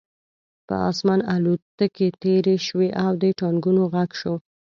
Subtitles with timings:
[0.67, 4.33] په آسمان الوتکې تېرې شوې او د ټانکونو غږ شو